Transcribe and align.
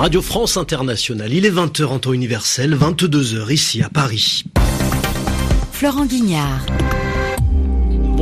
Radio 0.00 0.22
France 0.22 0.56
Internationale. 0.56 1.30
Il 1.30 1.44
est 1.44 1.50
20h 1.50 1.84
en 1.84 1.98
temps 1.98 2.14
universel, 2.14 2.74
22h 2.74 3.52
ici 3.52 3.82
à 3.82 3.90
Paris. 3.90 4.44
Florent 5.72 6.06
Guignard. 6.06 6.64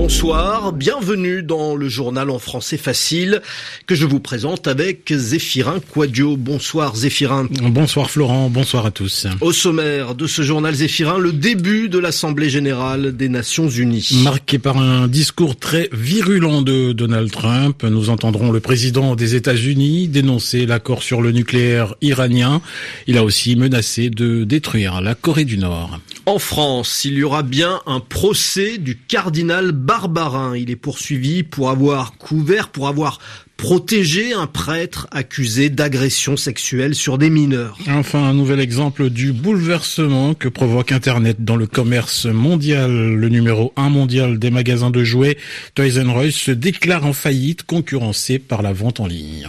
Bonsoir, 0.08 0.72
bienvenue 0.72 1.42
dans 1.42 1.76
le 1.76 1.86
journal 1.90 2.30
en 2.30 2.38
français 2.38 2.78
facile 2.78 3.42
que 3.86 3.94
je 3.94 4.06
vous 4.06 4.20
présente 4.20 4.66
avec 4.66 5.12
Zéphirin 5.12 5.80
Quadio. 5.80 6.38
Bonsoir 6.38 6.96
Zéphirin. 6.96 7.46
Bonsoir 7.64 8.10
Florent, 8.10 8.48
bonsoir 8.48 8.86
à 8.86 8.90
tous. 8.90 9.26
Au 9.42 9.52
sommaire 9.52 10.14
de 10.14 10.26
ce 10.26 10.40
journal 10.40 10.74
Zéphirin, 10.74 11.18
le 11.18 11.32
début 11.32 11.90
de 11.90 11.98
l'Assemblée 11.98 12.48
générale 12.48 13.18
des 13.18 13.28
Nations 13.28 13.68
Unies. 13.68 14.22
Marqué 14.24 14.58
par 14.58 14.78
un 14.78 15.08
discours 15.08 15.56
très 15.56 15.90
virulent 15.92 16.62
de 16.62 16.92
Donald 16.92 17.30
Trump, 17.30 17.82
nous 17.82 18.08
entendrons 18.08 18.50
le 18.50 18.60
président 18.60 19.14
des 19.14 19.34
États-Unis 19.34 20.08
dénoncer 20.08 20.64
l'accord 20.64 21.02
sur 21.02 21.20
le 21.20 21.32
nucléaire 21.32 21.94
iranien. 22.00 22.62
Il 23.08 23.18
a 23.18 23.24
aussi 23.24 23.56
menacé 23.56 24.08
de 24.08 24.44
détruire 24.44 25.02
la 25.02 25.14
Corée 25.14 25.44
du 25.44 25.58
Nord. 25.58 26.00
En 26.24 26.38
France, 26.38 27.06
il 27.06 27.14
y 27.14 27.22
aura 27.22 27.42
bien 27.42 27.80
un 27.86 28.00
procès 28.00 28.76
du 28.76 28.98
cardinal 28.98 29.72
Barbarin. 30.06 30.56
Il 30.56 30.70
est 30.70 30.76
poursuivi 30.76 31.42
pour 31.42 31.70
avoir 31.70 32.12
couvert, 32.16 32.68
pour 32.68 32.86
avoir 32.86 33.18
protégé 33.56 34.32
un 34.32 34.46
prêtre 34.46 35.08
accusé 35.10 35.68
d'agression 35.68 36.36
sexuelle 36.36 36.94
sur 36.94 37.18
des 37.18 37.28
mineurs. 37.28 37.76
Enfin, 37.88 38.22
un 38.22 38.32
nouvel 38.32 38.60
exemple 38.60 39.10
du 39.10 39.32
bouleversement 39.32 40.34
que 40.34 40.48
provoque 40.48 40.92
Internet 40.92 41.44
dans 41.44 41.56
le 41.56 41.66
commerce 41.66 42.26
mondial. 42.26 42.90
Le 42.92 43.28
numéro 43.28 43.72
1 43.76 43.88
mondial 43.88 44.38
des 44.38 44.50
magasins 44.50 44.90
de 44.90 45.02
jouets, 45.02 45.36
Toys 45.74 46.00
R 46.00 46.22
Us, 46.22 46.36
se 46.36 46.52
déclare 46.52 47.04
en 47.04 47.12
faillite, 47.12 47.64
concurrencé 47.64 48.38
par 48.38 48.62
la 48.62 48.72
vente 48.72 49.00
en 49.00 49.06
ligne. 49.06 49.48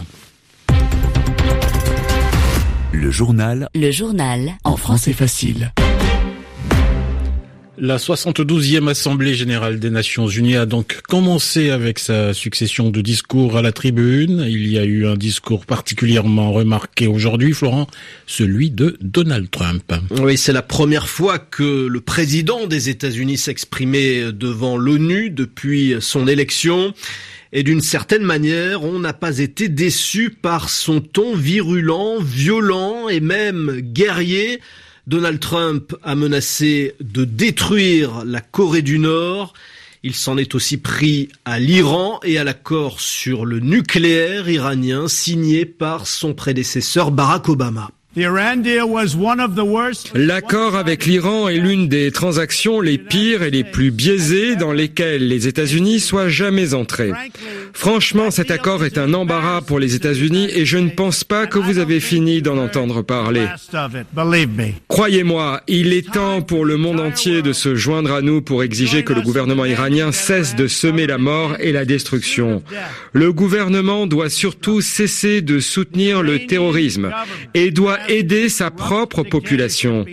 Le 2.92 3.10
journal. 3.12 3.68
Le 3.74 3.92
journal. 3.92 4.58
En 4.64 4.76
français 4.76 5.12
facile. 5.12 5.72
La 7.78 7.96
72e 7.96 8.88
Assemblée 8.88 9.34
générale 9.34 9.78
des 9.78 9.90
Nations 9.90 10.26
unies 10.26 10.56
a 10.56 10.66
donc 10.66 11.00
commencé 11.02 11.70
avec 11.70 11.98
sa 11.98 12.34
succession 12.34 12.90
de 12.90 13.00
discours 13.00 13.56
à 13.56 13.62
la 13.62 13.72
tribune. 13.72 14.44
Il 14.46 14.66
y 14.66 14.76
a 14.78 14.84
eu 14.84 15.06
un 15.06 15.14
discours 15.14 15.64
particulièrement 15.64 16.52
remarqué 16.52 17.06
aujourd'hui, 17.06 17.52
Florent, 17.52 17.86
celui 18.26 18.70
de 18.70 18.98
Donald 19.00 19.50
Trump. 19.50 19.92
Oui, 20.20 20.36
c'est 20.36 20.52
la 20.52 20.62
première 20.62 21.08
fois 21.08 21.38
que 21.38 21.86
le 21.86 22.00
président 22.00 22.66
des 22.66 22.88
États-Unis 22.88 23.38
s'exprimait 23.38 24.32
devant 24.32 24.76
l'ONU 24.76 25.30
depuis 25.30 25.94
son 26.00 26.26
élection. 26.26 26.92
Et 27.52 27.62
d'une 27.62 27.80
certaine 27.80 28.22
manière, 28.22 28.84
on 28.84 28.98
n'a 28.98 29.12
pas 29.12 29.38
été 29.38 29.68
déçu 29.68 30.30
par 30.30 30.68
son 30.68 31.00
ton 31.00 31.34
virulent, 31.34 32.20
violent 32.20 33.08
et 33.08 33.20
même 33.20 33.80
guerrier 33.80 34.60
Donald 35.06 35.40
Trump 35.40 35.94
a 36.02 36.14
menacé 36.14 36.94
de 37.00 37.24
détruire 37.24 38.24
la 38.24 38.40
Corée 38.40 38.82
du 38.82 38.98
Nord. 38.98 39.54
Il 40.02 40.14
s'en 40.14 40.38
est 40.38 40.54
aussi 40.54 40.78
pris 40.78 41.28
à 41.44 41.58
l'Iran 41.58 42.20
et 42.22 42.38
à 42.38 42.44
l'accord 42.44 43.00
sur 43.00 43.44
le 43.44 43.60
nucléaire 43.60 44.48
iranien 44.48 45.08
signé 45.08 45.66
par 45.66 46.06
son 46.06 46.34
prédécesseur 46.34 47.10
Barack 47.10 47.48
Obama. 47.48 47.90
L'accord 50.14 50.74
avec 50.74 51.06
l'Iran 51.06 51.48
est 51.48 51.58
l'une 51.58 51.86
des 51.86 52.10
transactions 52.10 52.80
les 52.80 52.98
pires 52.98 53.44
et 53.44 53.52
les 53.52 53.62
plus 53.62 53.92
biaisées 53.92 54.56
dans 54.56 54.72
lesquelles 54.72 55.28
les 55.28 55.46
États-Unis 55.46 56.00
soient 56.00 56.28
jamais 56.28 56.74
entrés. 56.74 57.12
Franchement, 57.72 58.32
cet 58.32 58.50
accord 58.50 58.84
est 58.84 58.98
un 58.98 59.14
embarras 59.14 59.60
pour 59.60 59.78
les 59.78 59.94
États-Unis 59.94 60.48
et 60.52 60.66
je 60.66 60.78
ne 60.78 60.90
pense 60.90 61.22
pas 61.22 61.46
que 61.46 61.60
vous 61.60 61.78
avez 61.78 62.00
fini 62.00 62.42
d'en 62.42 62.58
entendre 62.58 63.02
parler. 63.02 63.46
Croyez-moi, 64.88 65.60
il 65.68 65.92
est 65.92 66.10
temps 66.12 66.42
pour 66.42 66.64
le 66.64 66.76
monde 66.76 66.98
entier 66.98 67.42
de 67.42 67.52
se 67.52 67.76
joindre 67.76 68.12
à 68.12 68.22
nous 68.22 68.42
pour 68.42 68.64
exiger 68.64 69.04
que 69.04 69.12
le 69.12 69.22
gouvernement 69.22 69.66
iranien 69.66 70.10
cesse 70.10 70.56
de 70.56 70.66
semer 70.66 71.06
la 71.06 71.18
mort 71.18 71.54
et 71.60 71.70
la 71.70 71.84
destruction. 71.84 72.64
Le 73.12 73.32
gouvernement 73.32 74.08
doit 74.08 74.30
surtout 74.30 74.80
cesser 74.80 75.42
de 75.42 75.60
soutenir 75.60 76.22
le 76.22 76.46
terrorisme 76.46 77.12
et 77.54 77.70
doit 77.70 77.99
aider 78.08 78.48
sa 78.48 78.70
propre 78.70 79.22
population 79.22 80.04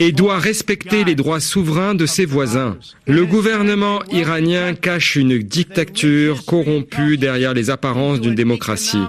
et 0.00 0.12
doit 0.12 0.38
respecter 0.38 1.04
les 1.04 1.14
droits 1.14 1.40
souverains 1.40 1.94
de 1.94 2.06
ses 2.06 2.24
voisins. 2.24 2.76
Le 3.06 3.26
gouvernement 3.26 4.02
iranien 4.10 4.74
cache 4.74 5.16
une 5.16 5.38
dictature 5.38 6.44
corrompue 6.44 7.16
derrière 7.18 7.54
les 7.54 7.70
apparences 7.70 8.20
d'une 8.20 8.34
démocratie. 8.34 9.02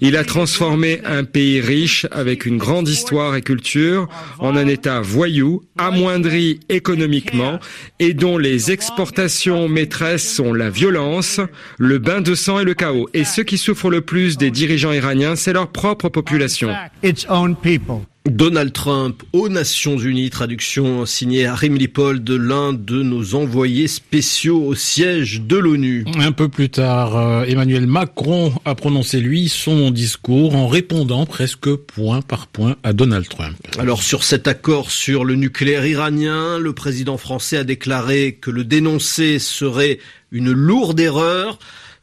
Il 0.00 0.16
a 0.16 0.24
transformé 0.24 1.00
un 1.04 1.24
pays 1.24 1.60
riche 1.60 2.06
avec 2.10 2.46
une 2.46 2.58
grande 2.58 2.88
histoire 2.88 3.36
et 3.36 3.42
culture 3.42 4.08
en 4.38 4.56
un 4.56 4.66
État 4.66 5.00
voyou, 5.00 5.62
amoindri 5.78 6.60
économiquement 6.68 7.58
et 7.98 8.14
dont 8.14 8.38
les 8.38 8.70
exportations 8.70 9.68
maîtresses 9.68 10.34
sont 10.34 10.52
la 10.52 10.70
violence, 10.70 11.40
le 11.78 11.98
bain 11.98 12.20
de 12.20 12.34
sang 12.34 12.60
et 12.60 12.64
le 12.64 12.74
chaos. 12.74 13.08
Et 13.14 13.24
ceux 13.24 13.42
qui 13.42 13.58
souffrent 13.58 13.90
le 13.90 14.00
plus 14.00 14.36
des 14.36 14.50
dirigeants 14.50 14.92
iraniens, 14.92 15.36
c'est 15.36 15.52
leur 15.52 15.68
propre 15.68 16.08
population. 16.08 16.70
Donald 18.28 18.72
Trump 18.72 19.22
aux 19.32 19.48
Nations 19.48 19.98
Unies, 19.98 20.30
traduction 20.30 21.06
signée 21.06 21.46
Harim 21.46 21.76
Lipol 21.76 22.22
de 22.22 22.34
l'un 22.34 22.72
de 22.72 23.02
nos 23.02 23.34
envoyés 23.34 23.86
spéciaux 23.86 24.62
au 24.62 24.74
siège 24.74 25.42
de 25.42 25.56
l'ONU. 25.56 26.04
Un 26.18 26.32
peu 26.32 26.48
plus 26.48 26.68
tard, 26.68 27.16
euh, 27.16 27.44
Emmanuel 27.44 27.86
Macron 27.86 28.52
a 28.64 28.74
prononcé 28.74 29.20
lui 29.20 29.48
son 29.48 29.90
discours 29.90 30.56
en 30.56 30.66
répondant 30.66 31.24
presque 31.24 31.74
point 31.74 32.20
par 32.20 32.48
point 32.48 32.76
à 32.82 32.92
Donald 32.92 33.28
Trump. 33.28 33.56
Alors 33.78 34.02
sur 34.02 34.24
cet 34.24 34.48
accord 34.48 34.90
sur 34.90 35.24
le 35.24 35.36
nucléaire 35.36 35.86
iranien, 35.86 36.58
le 36.58 36.72
président 36.72 37.16
français 37.16 37.58
a 37.58 37.64
déclaré 37.64 38.38
que 38.40 38.50
le 38.50 38.64
dénoncer 38.64 39.38
serait 39.38 39.98
une 40.32 40.50
lourde 40.50 40.98
erreur. 40.98 41.58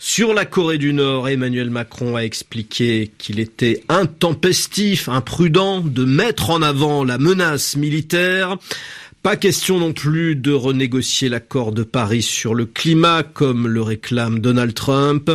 Sur 0.05 0.33
la 0.33 0.43
Corée 0.43 0.77
du 0.77 0.91
Nord, 0.91 1.29
Emmanuel 1.29 1.69
Macron 1.69 2.17
a 2.17 2.25
expliqué 2.25 3.13
qu'il 3.17 3.39
était 3.39 3.85
intempestif, 3.87 5.07
imprudent 5.07 5.79
de 5.79 6.03
mettre 6.03 6.49
en 6.49 6.61
avant 6.61 7.05
la 7.05 7.17
menace 7.17 7.77
militaire. 7.77 8.57
Pas 9.23 9.37
question 9.37 9.79
non 9.79 9.93
plus 9.93 10.35
de 10.35 10.51
renégocier 10.51 11.29
l'accord 11.29 11.71
de 11.71 11.83
Paris 11.83 12.21
sur 12.21 12.53
le 12.53 12.65
climat 12.65 13.23
comme 13.23 13.69
le 13.69 13.81
réclame 13.81 14.39
Donald 14.39 14.73
Trump. 14.73 15.31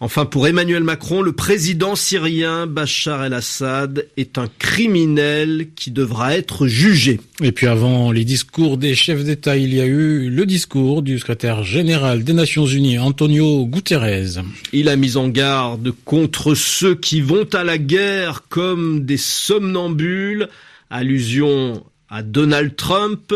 Enfin, 0.00 0.26
pour 0.26 0.46
Emmanuel 0.46 0.84
Macron, 0.84 1.22
le 1.22 1.32
président 1.32 1.96
syrien 1.96 2.66
Bachar 2.66 3.24
el-Assad 3.24 4.06
est 4.18 4.36
un 4.36 4.48
criminel 4.58 5.68
qui 5.74 5.90
devra 5.90 6.36
être 6.36 6.66
jugé. 6.66 7.20
Et 7.42 7.52
puis 7.52 7.68
avant 7.68 8.12
les 8.12 8.26
discours 8.26 8.76
des 8.76 8.94
chefs 8.94 9.24
d'État, 9.24 9.56
il 9.56 9.72
y 9.72 9.80
a 9.80 9.86
eu 9.86 10.28
le 10.28 10.44
discours 10.44 11.00
du 11.00 11.18
secrétaire 11.18 11.62
général 11.62 12.24
des 12.24 12.34
Nations 12.34 12.66
Unies, 12.66 12.98
Antonio 12.98 13.64
Guterres. 13.64 14.42
Il 14.74 14.90
a 14.90 14.96
mis 14.96 15.16
en 15.16 15.28
garde 15.28 15.94
contre 16.04 16.54
ceux 16.54 16.96
qui 16.96 17.22
vont 17.22 17.48
à 17.54 17.64
la 17.64 17.78
guerre 17.78 18.42
comme 18.50 19.06
des 19.06 19.16
somnambules, 19.16 20.50
allusion 20.90 21.82
à 22.12 22.22
Donald 22.22 22.76
Trump, 22.76 23.34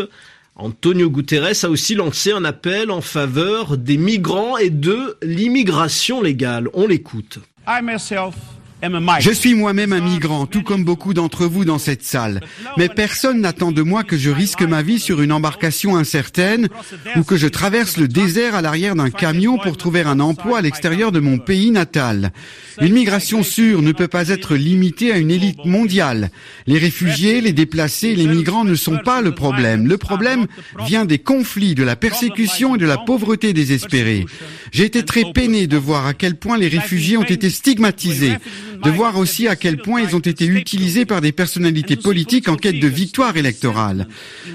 Antonio 0.55 1.09
Guterres 1.09 1.65
a 1.65 1.69
aussi 1.69 1.95
lancé 1.95 2.31
un 2.31 2.45
appel 2.45 2.91
en 2.91 3.01
faveur 3.01 3.75
des 3.75 3.97
migrants 3.97 4.57
et 4.57 4.69
de 4.69 5.17
l'immigration 5.23 6.21
légale. 6.21 6.69
On 6.73 6.85
l'écoute. 6.85 7.39
Je 9.19 9.31
suis 9.31 9.55
moi-même 9.55 9.91
un 9.91 10.01
migrant, 10.01 10.45
tout 10.45 10.61
comme 10.61 10.83
beaucoup 10.83 11.15
d'entre 11.15 11.45
vous 11.47 11.65
dans 11.65 11.79
cette 11.79 12.03
salle. 12.03 12.41
Mais 12.77 12.89
personne 12.89 13.41
n'attend 13.41 13.71
de 13.71 13.81
moi 13.81 14.03
que 14.03 14.17
je 14.17 14.29
risque 14.29 14.61
ma 14.61 14.83
vie 14.83 14.99
sur 14.99 15.21
une 15.21 15.31
embarcation 15.31 15.95
incertaine 15.95 16.67
ou 17.15 17.23
que 17.23 17.37
je 17.37 17.47
traverse 17.47 17.97
le 17.97 18.07
désert 18.07 18.53
à 18.53 18.61
l'arrière 18.61 18.95
d'un 18.95 19.09
camion 19.09 19.57
pour 19.57 19.77
trouver 19.77 20.01
un 20.01 20.19
emploi 20.19 20.59
à 20.59 20.61
l'extérieur 20.61 21.11
de 21.11 21.19
mon 21.19 21.39
pays 21.39 21.71
natal. 21.71 22.31
Une 22.79 22.93
migration 22.93 23.41
sûre 23.41 23.81
ne 23.81 23.91
peut 23.91 24.07
pas 24.07 24.29
être 24.29 24.55
limitée 24.55 25.11
à 25.11 25.17
une 25.17 25.31
élite 25.31 25.65
mondiale. 25.65 26.29
Les 26.67 26.77
réfugiés, 26.77 27.41
les 27.41 27.53
déplacés, 27.53 28.15
les 28.15 28.27
migrants 28.27 28.63
ne 28.63 28.75
sont 28.75 28.99
pas 28.99 29.21
le 29.21 29.33
problème. 29.33 29.87
Le 29.87 29.97
problème 29.97 30.45
vient 30.85 31.05
des 31.05 31.17
conflits, 31.17 31.73
de 31.73 31.83
la 31.83 31.95
persécution 31.95 32.75
et 32.75 32.79
de 32.79 32.85
la 32.85 32.97
pauvreté 32.97 33.53
désespérée. 33.53 34.25
J'ai 34.71 34.85
été 34.85 35.03
très 35.03 35.23
peiné 35.33 35.65
de 35.65 35.77
voir 35.77 36.05
à 36.05 36.13
quel 36.13 36.35
point 36.35 36.57
les 36.57 36.67
réfugiés 36.67 37.17
ont 37.17 37.23
été 37.23 37.49
stigmatisés 37.49 38.37
de 38.83 38.89
voir 38.89 39.17
aussi 39.17 39.47
à 39.47 39.55
quel 39.55 39.77
point 39.77 40.01
ils 40.01 40.15
ont 40.15 40.19
été 40.19 40.45
utilisés 40.45 41.05
par 41.05 41.21
des 41.21 41.31
personnalités 41.31 41.95
politiques 41.95 42.49
en 42.49 42.55
quête 42.55 42.79
de 42.79 42.87
victoire 42.87 43.37
électorale. 43.37 44.07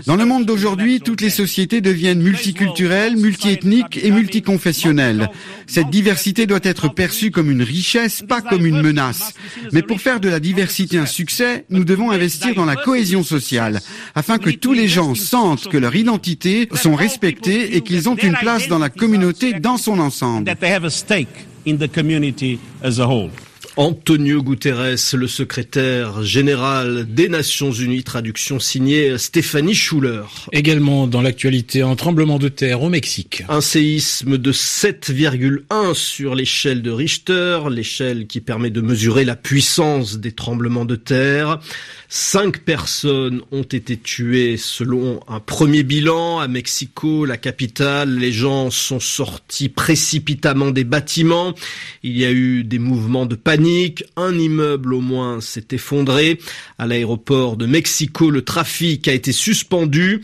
Dans 0.06 0.16
le 0.16 0.24
monde 0.24 0.46
d'aujourd'hui, 0.46 1.00
toutes 1.00 1.20
les 1.20 1.30
sociétés 1.30 1.80
deviennent 1.80 2.22
multiculturelles, 2.22 3.16
multiethniques 3.16 3.98
et 4.02 4.10
multiconfessionnelles. 4.10 5.28
Cette 5.66 5.90
diversité 5.90 6.46
doit 6.46 6.60
être 6.62 6.88
perçue 6.88 7.30
comme 7.30 7.50
une 7.50 7.62
richesse, 7.62 8.22
pas 8.26 8.40
comme 8.40 8.66
une 8.66 8.82
menace. 8.82 9.34
Mais 9.72 9.82
pour 9.82 10.00
faire 10.00 10.20
de 10.20 10.28
la 10.28 10.40
diversité 10.40 10.98
un 10.98 11.06
succès, 11.06 11.64
nous 11.70 11.84
devons 11.84 12.10
investir 12.10 12.54
dans 12.54 12.64
la 12.64 12.76
cohésion 12.76 13.22
sociale, 13.22 13.80
afin 14.14 14.38
que 14.38 14.50
tous 14.50 14.72
les 14.72 14.88
gens 14.88 15.14
sentent 15.14 15.68
que 15.68 15.76
leur 15.76 15.94
identité 15.94 16.68
sont 16.74 16.94
respectées 16.94 17.76
et 17.76 17.80
qu'ils 17.80 18.08
ont 18.08 18.16
une 18.16 18.34
place 18.34 18.68
dans 18.68 18.78
la 18.78 18.90
communauté 18.90 19.54
dans 19.54 19.76
son 19.76 19.98
ensemble. 19.98 20.52
Antonio 23.78 24.42
Guterres, 24.42 25.14
le 25.14 25.26
secrétaire 25.26 26.22
général 26.22 27.06
des 27.08 27.30
Nations 27.30 27.72
Unies, 27.72 28.04
traduction 28.04 28.60
signée 28.60 29.16
Stéphanie 29.16 29.74
Schuller. 29.74 30.24
Également 30.52 31.06
dans 31.06 31.22
l'actualité, 31.22 31.80
un 31.80 31.96
tremblement 31.96 32.38
de 32.38 32.48
terre 32.48 32.82
au 32.82 32.90
Mexique. 32.90 33.44
Un 33.48 33.62
séisme 33.62 34.36
de 34.36 34.52
7,1 34.52 35.94
sur 35.94 36.34
l'échelle 36.34 36.82
de 36.82 36.90
Richter, 36.90 37.60
l'échelle 37.70 38.26
qui 38.26 38.42
permet 38.42 38.68
de 38.68 38.82
mesurer 38.82 39.24
la 39.24 39.36
puissance 39.36 40.18
des 40.18 40.32
tremblements 40.32 40.84
de 40.84 40.96
terre. 40.96 41.58
Cinq 42.10 42.58
personnes 42.58 43.40
ont 43.52 43.62
été 43.62 43.96
tuées 43.96 44.58
selon 44.58 45.20
un 45.28 45.40
premier 45.40 45.82
bilan 45.82 46.40
à 46.40 46.46
Mexico, 46.46 47.24
la 47.24 47.38
capitale. 47.38 48.18
Les 48.18 48.32
gens 48.32 48.70
sont 48.70 49.00
sortis 49.00 49.70
précipitamment 49.70 50.72
des 50.72 50.84
bâtiments. 50.84 51.54
Il 52.02 52.18
y 52.18 52.26
a 52.26 52.30
eu 52.30 52.64
des 52.64 52.78
mouvements 52.78 53.24
de 53.24 53.34
panique. 53.34 53.61
Un 54.16 54.38
immeuble 54.38 54.92
au 54.92 55.00
moins 55.00 55.40
s'est 55.40 55.68
effondré. 55.70 56.40
À 56.78 56.86
l'aéroport 56.86 57.56
de 57.56 57.66
Mexico, 57.66 58.28
le 58.30 58.42
trafic 58.42 59.06
a 59.06 59.12
été 59.12 59.30
suspendu. 59.30 60.22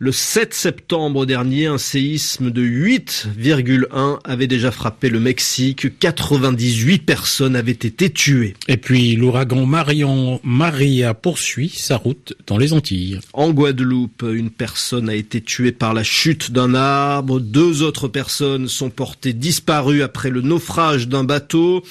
Le 0.00 0.12
7 0.12 0.54
septembre 0.54 1.26
dernier, 1.26 1.66
un 1.66 1.76
séisme 1.76 2.50
de 2.50 2.62
8,1 2.62 4.20
avait 4.24 4.46
déjà 4.46 4.70
frappé 4.70 5.10
le 5.10 5.20
Mexique. 5.20 5.98
98 5.98 6.98
personnes 7.00 7.56
avaient 7.56 7.72
été 7.72 8.08
tuées. 8.08 8.54
Et 8.68 8.76
puis 8.76 9.16
l'ouragan 9.16 9.66
Marion 9.66 10.40
Maria 10.44 11.14
poursuit 11.14 11.70
sa 11.74 11.96
route 11.96 12.34
dans 12.46 12.58
les 12.58 12.72
Antilles. 12.72 13.18
En 13.32 13.50
Guadeloupe, 13.50 14.24
une 14.32 14.50
personne 14.50 15.10
a 15.10 15.14
été 15.14 15.40
tuée 15.40 15.72
par 15.72 15.94
la 15.94 16.04
chute 16.04 16.52
d'un 16.52 16.74
arbre. 16.74 17.40
Deux 17.40 17.82
autres 17.82 18.08
personnes 18.08 18.68
sont 18.68 18.90
portées 18.90 19.32
disparues 19.32 20.02
après 20.02 20.30
le 20.30 20.40
naufrage 20.40 21.08
d'un 21.08 21.24
bateau. 21.24 21.82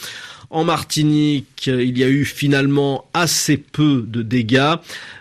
En 0.49 0.63
Martinique, 0.63 1.67
il 1.67 1.97
y 1.97 2.05
a 2.05 2.07
eu 2.07 2.23
finalement 2.23 3.03
assez 3.13 3.57
peu 3.57 4.05
de 4.07 4.21
dégâts. 4.21 4.75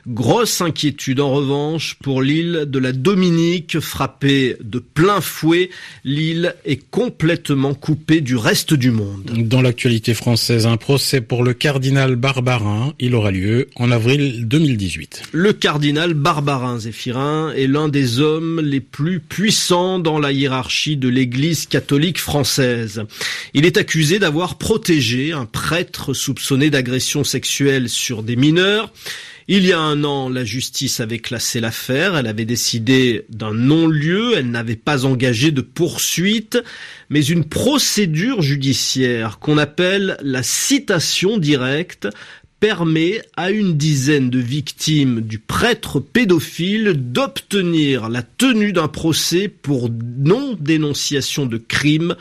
Grosse 0.07 0.61
inquiétude 0.61 1.19
en 1.19 1.33
revanche 1.33 1.97
pour 2.01 2.23
l'île 2.23 2.67
de 2.69 2.79
la 2.79 2.93
Dominique, 2.93 3.81
frappée 3.81 4.57
de 4.63 4.79
plein 4.79 5.21
fouet. 5.21 5.71
L'île 6.05 6.55
est 6.65 6.81
complètement 6.91 7.75
coupée 7.75 8.21
du 8.21 8.37
reste 8.37 8.73
du 8.73 8.93
monde. 8.93 9.29
Dans 9.37 9.63
l'actualité 9.63 10.15
française, 10.15 10.65
un 10.65 10.77
procès 10.77 11.21
pour 11.21 11.43
le 11.43 11.55
cardinal 11.55 12.15
Barbarin. 12.15 12.95
Il 13.01 13.17
aura 13.17 13.33
lieu 13.33 13.67
en 13.75 13.91
avril 13.91 14.47
2018. 14.47 15.23
Le 15.33 15.53
cardinal 15.53 16.15
Barbarin 16.15 16.79
Zéphirin 16.79 17.53
est 17.53 17.67
l'un 17.67 17.89
des 17.89 18.21
hommes 18.21 18.61
les 18.61 18.81
plus 18.81 19.19
puissants 19.19 19.99
dans 19.99 20.21
la 20.21 20.31
hiérarchie 20.31 20.97
de 20.97 21.09
l'Église 21.09 21.67
catholique 21.67 22.21
française. 22.21 23.03
Il 23.55 23.67
est 23.67 23.77
accusé 23.77 24.21
d'avoir 24.21 24.57
protégé 24.57 25.16
un 25.33 25.47
prêtre 25.47 26.15
soupçonné 26.15 26.71
d'agression 26.71 27.25
sexuelle 27.25 27.89
sur 27.89 28.23
des 28.23 28.37
mineurs. 28.37 28.93
Il 29.49 29.65
y 29.65 29.73
a 29.73 29.79
un 29.79 30.03
an, 30.03 30.29
la 30.29 30.45
justice 30.45 30.99
avait 30.99 31.21
classé 31.21 31.61
l'affaire, 31.61 32.17
elle 32.17 32.27
avait 32.27 32.45
décidé 32.45 33.27
d'un 33.29 33.55
non-lieu, 33.55 34.33
elle 34.37 34.51
n'avait 34.51 34.75
pas 34.75 35.05
engagé 35.05 35.53
de 35.53 35.61
poursuite, 35.61 36.59
mais 37.11 37.25
une 37.25 37.45
procédure 37.45 38.43
judiciaire 38.43 39.39
qu'on 39.39 39.57
appelle 39.57 40.17
la 40.21 40.43
citation 40.43 41.39
directe 41.39 42.09
permet 42.59 43.23
à 43.37 43.51
une 43.51 43.77
dizaine 43.77 44.31
de 44.31 44.41
victimes 44.41 45.21
du 45.21 45.39
prêtre 45.39 46.01
pédophile 46.01 46.95
d'obtenir 46.97 48.09
la 48.09 48.23
tenue 48.23 48.73
d'un 48.73 48.89
procès 48.89 49.47
pour 49.49 49.91
non-dénonciation 50.19 51.47
de 51.47 51.59
crime, 51.59 52.17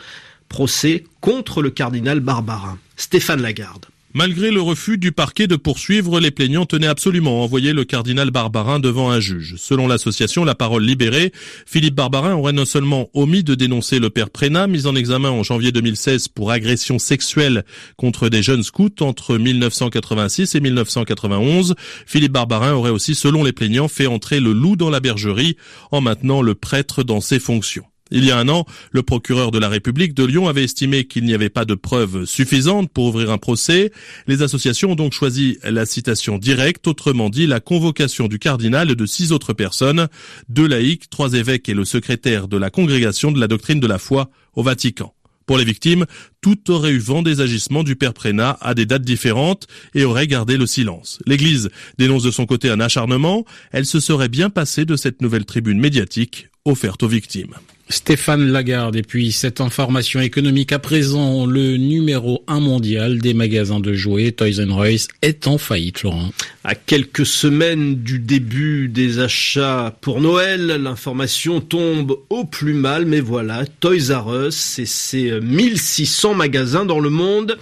procès 0.48 1.04
contre 1.20 1.62
le 1.62 1.70
cardinal 1.70 2.20
Barbarin. 2.20 2.78
Stéphane 2.96 3.42
Lagarde. 3.42 3.86
Malgré 4.18 4.50
le 4.50 4.62
refus 4.62 4.96
du 4.96 5.12
parquet 5.12 5.46
de 5.46 5.56
poursuivre, 5.56 6.20
les 6.20 6.30
plaignants 6.30 6.64
tenaient 6.64 6.86
absolument 6.86 7.42
à 7.42 7.44
envoyer 7.44 7.74
le 7.74 7.84
cardinal 7.84 8.30
Barbarin 8.30 8.78
devant 8.78 9.10
un 9.10 9.20
juge. 9.20 9.56
Selon 9.58 9.86
l'association 9.86 10.42
La 10.46 10.54
Parole 10.54 10.84
Libérée, 10.84 11.32
Philippe 11.66 11.96
Barbarin 11.96 12.32
aurait 12.32 12.54
non 12.54 12.64
seulement 12.64 13.10
omis 13.12 13.44
de 13.44 13.54
dénoncer 13.54 13.98
le 13.98 14.08
père 14.08 14.30
Prénat, 14.30 14.68
mis 14.68 14.86
en 14.86 14.96
examen 14.96 15.28
en 15.28 15.42
janvier 15.42 15.70
2016 15.70 16.28
pour 16.28 16.50
agression 16.50 16.98
sexuelle 16.98 17.66
contre 17.98 18.30
des 18.30 18.42
jeunes 18.42 18.62
scouts 18.62 19.02
entre 19.02 19.36
1986 19.36 20.54
et 20.54 20.60
1991, 20.60 21.74
Philippe 22.06 22.32
Barbarin 22.32 22.72
aurait 22.72 22.88
aussi, 22.88 23.14
selon 23.14 23.44
les 23.44 23.52
plaignants, 23.52 23.88
fait 23.88 24.06
entrer 24.06 24.40
le 24.40 24.54
loup 24.54 24.76
dans 24.76 24.88
la 24.88 25.00
bergerie 25.00 25.58
en 25.92 26.00
maintenant 26.00 26.40
le 26.40 26.54
prêtre 26.54 27.02
dans 27.02 27.20
ses 27.20 27.38
fonctions. 27.38 27.84
Il 28.12 28.24
y 28.24 28.30
a 28.30 28.38
un 28.38 28.48
an, 28.48 28.66
le 28.92 29.02
procureur 29.02 29.50
de 29.50 29.58
la 29.58 29.68
République 29.68 30.14
de 30.14 30.24
Lyon 30.24 30.46
avait 30.46 30.62
estimé 30.62 31.06
qu'il 31.06 31.24
n'y 31.24 31.34
avait 31.34 31.50
pas 31.50 31.64
de 31.64 31.74
preuves 31.74 32.24
suffisantes 32.24 32.88
pour 32.92 33.06
ouvrir 33.06 33.32
un 33.32 33.38
procès. 33.38 33.90
Les 34.28 34.42
associations 34.42 34.92
ont 34.92 34.96
donc 34.96 35.12
choisi 35.12 35.58
la 35.64 35.86
citation 35.86 36.38
directe, 36.38 36.86
autrement 36.86 37.30
dit 37.30 37.48
la 37.48 37.58
convocation 37.58 38.28
du 38.28 38.38
cardinal 38.38 38.92
et 38.92 38.94
de 38.94 39.06
six 39.06 39.32
autres 39.32 39.54
personnes, 39.54 40.06
deux 40.48 40.68
laïcs, 40.68 41.10
trois 41.10 41.32
évêques 41.32 41.68
et 41.68 41.74
le 41.74 41.84
secrétaire 41.84 42.46
de 42.46 42.56
la 42.56 42.70
congrégation 42.70 43.32
de 43.32 43.40
la 43.40 43.48
doctrine 43.48 43.80
de 43.80 43.86
la 43.88 43.98
foi 43.98 44.30
au 44.54 44.62
Vatican. 44.62 45.12
Pour 45.44 45.58
les 45.58 45.64
victimes, 45.64 46.06
tout 46.40 46.70
aurait 46.70 46.90
eu 46.90 46.98
vent 46.98 47.22
des 47.22 47.40
agissements 47.40 47.84
du 47.84 47.96
père 47.96 48.14
Prénat 48.14 48.56
à 48.60 48.74
des 48.74 48.86
dates 48.86 49.02
différentes 49.02 49.66
et 49.94 50.04
aurait 50.04 50.26
gardé 50.26 50.56
le 50.56 50.66
silence. 50.66 51.20
L'Église 51.26 51.70
dénonce 51.98 52.24
de 52.24 52.32
son 52.32 52.46
côté 52.46 52.68
un 52.68 52.80
acharnement. 52.80 53.44
Elle 53.70 53.86
se 53.86 54.00
serait 54.00 54.28
bien 54.28 54.50
passée 54.50 54.84
de 54.84 54.96
cette 54.96 55.22
nouvelle 55.22 55.44
tribune 55.44 55.78
médiatique 55.78 56.48
offerte 56.64 57.04
aux 57.04 57.08
victimes. 57.08 57.54
Stéphane 57.88 58.50
Lagarde 58.50 58.96
et 58.96 59.02
puis 59.02 59.30
cette 59.30 59.60
information 59.60 60.20
économique 60.20 60.72
à 60.72 60.80
présent, 60.80 61.46
le 61.46 61.76
numéro 61.76 62.42
1 62.48 62.58
mondial 62.58 63.18
des 63.18 63.32
magasins 63.32 63.78
de 63.78 63.92
jouets 63.92 64.32
Toys 64.32 64.64
R 64.68 64.84
Us 64.86 65.08
est 65.22 65.46
en 65.46 65.56
faillite, 65.56 66.02
Laurent. 66.02 66.30
À 66.64 66.74
quelques 66.74 67.24
semaines 67.24 67.94
du 68.02 68.18
début 68.18 68.88
des 68.88 69.20
achats 69.20 69.96
pour 70.00 70.20
Noël, 70.20 70.66
l'information 70.66 71.60
tombe 71.60 72.18
au 72.28 72.44
plus 72.44 72.74
mal, 72.74 73.06
mais 73.06 73.20
voilà, 73.20 73.64
Toys 73.78 74.12
R 74.12 74.46
Us 74.46 74.80
et 74.80 74.86
ses 74.86 75.40
1600 75.40 76.34
magasins 76.34 76.86
dans 76.86 77.00
le 77.00 77.10
monde 77.10 77.56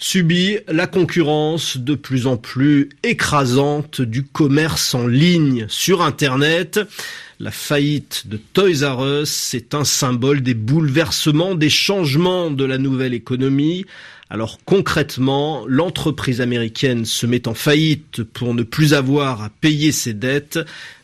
subit 0.00 0.58
la 0.66 0.86
concurrence 0.86 1.76
de 1.76 1.94
plus 1.94 2.26
en 2.26 2.36
plus 2.36 2.88
écrasante 3.02 4.00
du 4.00 4.24
commerce 4.24 4.94
en 4.94 5.06
ligne 5.06 5.66
sur 5.68 6.02
Internet. 6.02 6.80
La 7.38 7.50
faillite 7.50 8.26
de 8.26 8.38
Toys 8.38 8.82
R 8.82 9.22
Us, 9.22 9.30
c'est 9.30 9.74
un 9.74 9.84
symbole 9.84 10.40
des 10.40 10.54
bouleversements, 10.54 11.54
des 11.54 11.70
changements 11.70 12.50
de 12.50 12.64
la 12.64 12.78
nouvelle 12.78 13.14
économie. 13.14 13.84
Alors 14.32 14.58
concrètement, 14.64 15.64
l'entreprise 15.66 16.40
américaine 16.40 17.04
se 17.04 17.26
met 17.26 17.48
en 17.48 17.54
faillite 17.54 18.22
pour 18.22 18.54
ne 18.54 18.62
plus 18.62 18.94
avoir 18.94 19.42
à 19.42 19.50
payer 19.50 19.90
ses 19.90 20.14
dettes 20.14 20.60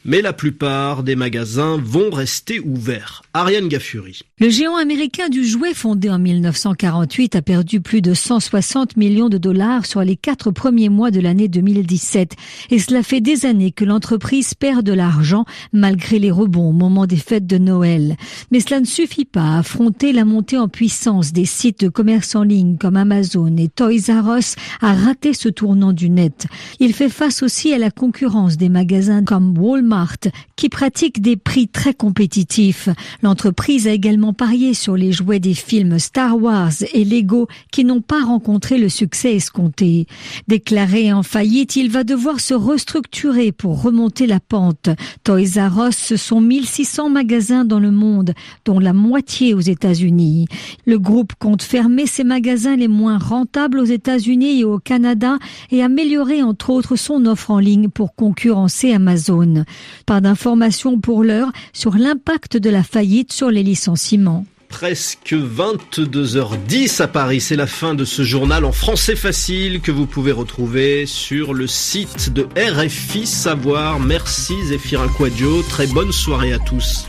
mais 0.07 0.23
la 0.23 0.33
plupart 0.33 1.03
des 1.03 1.17
magasins 1.17 1.79
vont 1.83 2.11
rester 2.11 2.61
ouverts. 2.61 3.23
Ariane 3.35 3.67
Gaffuri. 3.67 4.21
Le 4.39 4.49
géant 4.51 4.77
américain 4.77 5.29
du 5.29 5.45
jouet 5.45 5.75
fondé 5.75 6.09
en 6.09 6.21
1948 6.21 7.35
a 7.35 7.43
perdu 7.43 7.81
plus 7.81 8.03
de 8.03 8.15
160 8.15 8.97
millions 8.97 9.29
de 9.29 9.37
dollars 9.37 9.85
sur 9.85 10.03
les 10.03 10.15
quatre 10.15 10.53
premiers 10.53 10.91
mois 10.91 11.11
de 11.11 11.19
l'année 11.19 11.49
2017. 11.49 12.37
Et 12.71 12.79
cela 12.79 13.03
fait 13.03 13.21
des 13.21 13.47
années 13.47 13.73
que 13.73 13.85
l'entreprise 13.85 14.55
perd 14.55 14.87
de 14.87 14.93
l'argent 14.93 15.45
malgré 15.73 16.21
les 16.21 16.31
rebonds 16.31 16.69
au 16.69 16.73
moment 16.73 17.07
des 17.07 17.17
fêtes 17.17 17.47
de 17.47 17.59
Noël. 17.59 18.17
Mais 18.53 18.61
cela 18.61 18.79
ne 18.79 18.87
suffit 18.87 19.25
pas 19.25 19.57
à 19.57 19.59
affronter 19.59 20.13
la 20.13 20.25
montée 20.25 20.57
en 20.57 20.69
puissance 20.69 21.33
des 21.33 21.47
sites 21.47 21.81
de 21.81 21.89
commerce 21.89 22.37
en 22.37 22.45
ligne 22.45 22.77
comme 22.79 22.97
Amazon 22.97 23.16
et 23.17 23.69
Toys 23.69 24.11
R 24.11 24.37
Us 24.37 24.57
à 24.83 24.93
rater 24.93 25.33
ce 25.33 25.49
tournant 25.49 25.93
du 25.93 26.11
net. 26.11 26.47
Il 26.81 26.93
fait 26.93 27.09
face 27.09 27.43
aussi 27.43 27.73
à 27.73 27.79
la 27.79 27.91
concurrence 27.91 28.57
des 28.59 28.69
magasins 28.69 29.25
comme 29.25 29.57
Walmart 29.57 30.19
qui 30.57 30.69
pratique 30.69 31.23
des 31.23 31.37
prix 31.37 31.69
très 31.69 31.95
compétitifs. 31.95 32.89
L'entreprise 33.23 33.89
a 33.89 33.93
également 33.93 34.35
parié 34.35 34.75
sur 34.75 34.97
les 34.97 35.13
jouets 35.13 35.41
des 35.41 35.55
films 35.55 35.99
Star 35.99 36.37
Wars 36.37 36.73
et 36.93 37.05
Lego 37.05 37.49
qui 37.73 37.85
n'ont 37.85 38.03
pas 38.03 38.23
rencontré 38.23 38.77
le 38.77 38.91
succès 38.91 39.35
escompté. 39.35 40.07
Déclaré 40.49 41.13
en 41.13 41.23
faillite, 41.23 41.77
il 41.77 41.91
va 41.91 42.05
devoir 42.05 42.41
se 42.41 42.55
restructurer 42.55 43.53
pour 43.53 43.81
remonter 43.83 44.27
la 44.27 44.41
pente. 44.41 44.91
Toys 45.25 45.57
R 45.57 45.89
Us, 45.89 45.97
ce 45.97 46.17
sont 46.17 46.41
1600 46.43 47.09
magasins 47.09 47.65
dans 47.65 47.81
le 47.81 47.91
monde, 47.91 48.35
dont 48.67 48.79
la 48.79 48.93
moitié 48.93 49.55
aux 49.55 49.61
États-Unis. 49.61 50.47
Le 50.85 50.99
groupe 50.99 51.33
compte 51.39 51.63
fermer 51.63 52.07
ses 52.07 52.25
magasins 52.25 52.77
les 52.77 52.89
moins 52.89 53.06
rentables 53.09 53.79
aux 53.79 53.85
États-Unis 53.85 54.61
et 54.61 54.65
au 54.65 54.79
Canada 54.79 55.39
et 55.71 55.83
améliorer 55.83 56.43
entre 56.43 56.71
autres 56.71 56.97
son 56.97 57.27
offre 57.27 57.51
en 57.51 57.59
ligne 57.59 57.89
pour 57.89 58.15
concurrencer 58.15 58.93
Amazon. 58.93 59.65
Pas 60.07 60.21
d'informations 60.21 60.99
pour 60.99 61.25
l'heure 61.25 61.53
sur 61.73 61.97
l'impact 61.97 62.57
de 62.57 62.71
la 62.71 62.83
faillite 62.83 63.33
sur 63.33 63.51
les 63.51 63.63
licenciements. 63.63 64.45
Presque 64.69 65.33
22h10 65.33 67.01
à 67.01 67.09
Paris, 67.09 67.41
c'est 67.41 67.57
la 67.57 67.67
fin 67.67 67.95
de 67.95 68.05
ce 68.05 68.23
journal 68.23 68.65
en 68.65 68.73
français 68.73 69.17
facile 69.17 69.81
que 69.81 69.93
vous 69.93 70.07
pouvez 70.07 70.33
retrouver 70.33 71.07
sur 71.07 71.55
le 71.55 71.67
site 71.67 72.33
de 72.33 72.49
RFI 72.57 73.27
Savoir. 73.27 74.01
Merci 74.01 74.55
Zéphirin 74.67 75.09
Quadio, 75.09 75.63
très 75.63 75.87
bonne 75.87 76.13
soirée 76.13 76.53
à 76.53 76.59
tous. 76.59 77.07